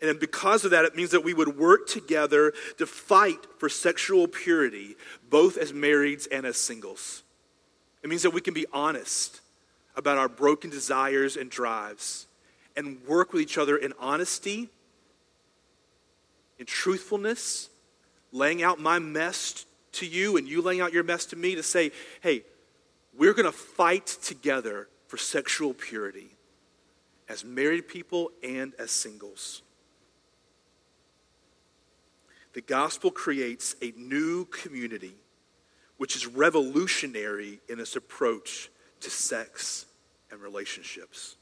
[0.00, 4.26] And because of that, it means that we would work together to fight for sexual
[4.26, 4.96] purity,
[5.28, 7.22] both as marrieds and as singles.
[8.02, 9.40] It means that we can be honest
[9.96, 12.26] about our broken desires and drives
[12.76, 14.68] and work with each other in honesty,
[16.58, 17.68] in truthfulness,
[18.32, 21.62] laying out my mess to you and you laying out your mess to me to
[21.62, 22.42] say, hey,
[23.16, 26.30] we're going to fight together for sexual purity
[27.28, 29.62] as married people and as singles.
[32.54, 35.14] The gospel creates a new community
[35.96, 38.70] which is revolutionary in its approach
[39.04, 39.86] to sex
[40.30, 41.36] and relationships.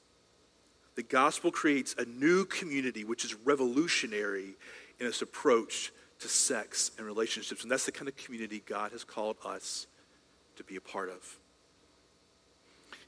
[0.95, 4.57] The gospel creates a new community which is revolutionary
[5.01, 7.63] in its approach to sex and relationships.
[7.63, 9.87] And that's the kind of community God has called us
[10.57, 11.39] to be a part of.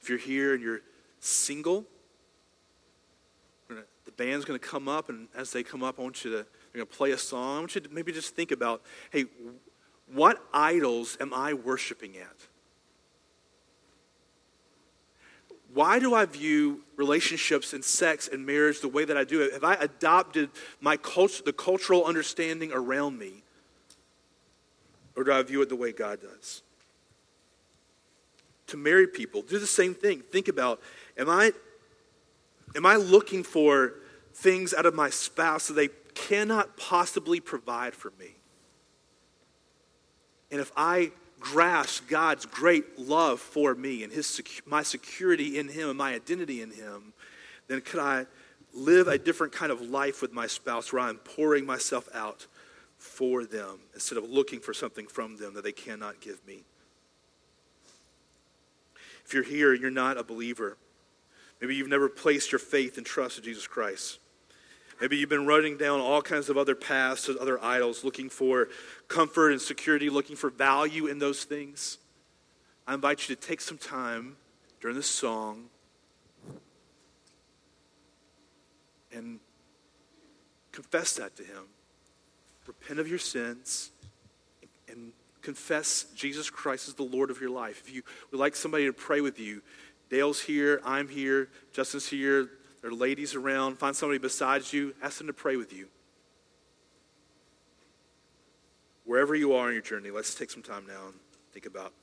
[0.00, 0.80] If you're here and you're
[1.20, 1.84] single,
[3.68, 6.36] the band's going to come up, and as they come up, I want you to,
[6.36, 7.56] they're going to play a song.
[7.56, 9.24] I want you to maybe just think about hey,
[10.12, 12.36] what idols am I worshiping at?
[15.74, 19.40] Why do I view relationships and sex and marriage the way that I do?
[19.50, 20.50] Have I adopted
[20.80, 23.42] my cult- the cultural understanding around me?
[25.16, 26.62] Or do I view it the way God does?
[28.68, 30.20] To married people, do the same thing.
[30.20, 30.80] Think about
[31.18, 31.52] am I,
[32.76, 33.94] am I looking for
[34.32, 38.36] things out of my spouse that they cannot possibly provide for me?
[40.52, 41.10] And if I
[41.44, 46.62] grasp God's great love for me and his, my security in him and my identity
[46.62, 47.12] in him,
[47.68, 48.26] then could I
[48.72, 52.46] live a different kind of life with my spouse where I'm pouring myself out
[52.96, 56.62] for them instead of looking for something from them that they cannot give me.
[59.26, 60.78] If you're here and you're not a believer,
[61.60, 64.18] maybe you've never placed your faith and trust in Jesus Christ.
[65.00, 68.68] Maybe you've been running down all kinds of other paths, to other idols, looking for
[69.08, 71.98] comfort and security, looking for value in those things.
[72.86, 74.36] I invite you to take some time
[74.80, 75.64] during this song
[79.12, 79.40] and
[80.72, 81.64] confess that to Him.
[82.66, 83.90] Repent of your sins
[84.88, 87.82] and confess Jesus Christ as the Lord of your life.
[87.86, 89.62] If you would like somebody to pray with you,
[90.08, 92.50] Dale's here, I'm here, Justin's here,
[92.84, 93.78] there are ladies around.
[93.78, 94.94] Find somebody besides you.
[95.02, 95.88] Ask them to pray with you.
[99.06, 101.14] Wherever you are on your journey, let's take some time now and
[101.54, 101.94] think about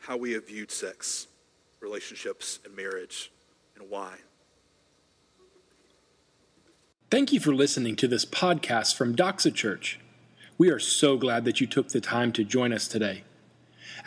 [0.00, 1.26] how we have viewed sex,
[1.80, 3.30] relationships, and marriage,
[3.78, 4.14] and why.
[7.10, 10.00] Thank you for listening to this podcast from Doxa Church.
[10.56, 13.24] We are so glad that you took the time to join us today.